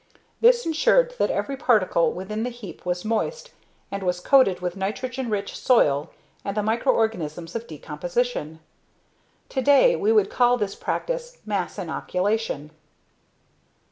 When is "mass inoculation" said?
11.45-12.71